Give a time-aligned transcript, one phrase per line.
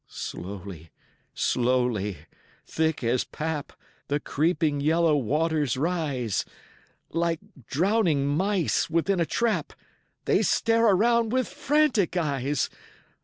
[0.07, 0.89] Slowly,
[1.35, 2.17] slowly,
[2.65, 3.71] thick as pap,
[4.07, 6.43] The creeping yellow waters rise;
[7.11, 9.73] Like drowning mice within a trap,
[10.25, 12.67] They stare around with frantic eyes.